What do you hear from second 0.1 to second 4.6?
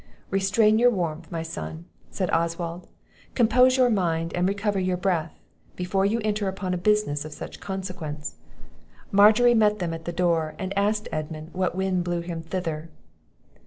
"Restrain your warmth, my son," said Oswald; "compose your mind, and